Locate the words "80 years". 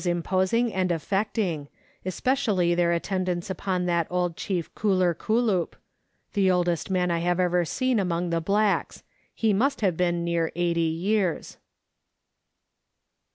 10.55-11.57